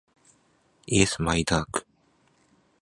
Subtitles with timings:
[0.87, 1.85] イエスマイダーク